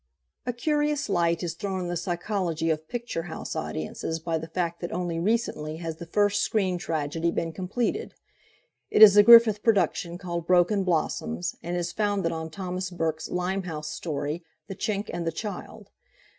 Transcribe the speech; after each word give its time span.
47 0.45 0.53
EDTA 0.55 0.63
curious 0.63 1.09
light 1.09 1.43
is 1.43 1.53
thrown 1.53 1.79
on 1.81 1.87
the 1.87 1.95
psychology 1.95 2.71
of 2.71 2.87
picture 2.87 3.21
house 3.21 3.55
audiences 3.55 4.17
by 4.17 4.35
the 4.35 4.47
fact 4.47 4.79
that 4.81 4.91
only 4.91 5.19
recently 5.19 5.77
has 5.77 5.97
the 5.97 6.07
first 6.07 6.41
screen 6.41 6.79
tragedy 6.79 7.29
been 7.29 7.51
completed. 7.53 8.15
It 8.89 9.03
is 9.03 9.15
a 9.15 9.21
Griffith 9.21 9.61
production 9.61 10.17
called 10.17 10.47
"Broken 10.47 10.83
Blossoms," 10.83 11.55
and 11.61 11.77
is 11.77 11.91
founded 11.91 12.31
on 12.31 12.49
Thomas 12.49 12.89
Burke's 12.89 13.29
Limehouse 13.29 13.89
story 13.89 14.43
"The 14.65 14.75
Chink 14.75 15.11
and 15.13 15.27
the 15.27 15.31
Child." 15.31 15.91